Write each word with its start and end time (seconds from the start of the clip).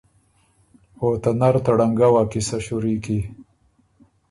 او 1.01 1.07
ته 1.23 1.29
نر 1.39 1.55
ته 1.63 1.71
ړنګؤ 1.77 2.13
ا 2.21 2.23
قیصۀ 2.31 2.57
شُوري 2.65 2.95
کی۔ 3.03 3.19